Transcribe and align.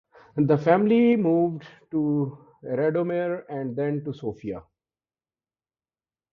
The 0.35 0.57
family 0.57 1.15
moved 1.15 1.63
to 1.91 2.35
Radomir 2.63 3.43
and 3.47 3.75
then 3.75 4.03
to 4.05 4.11
Sofia. 4.13 4.63